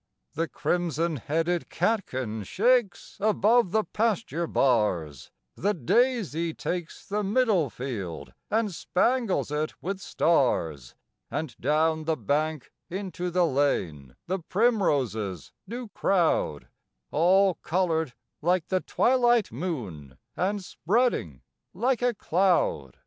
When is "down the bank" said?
11.59-12.71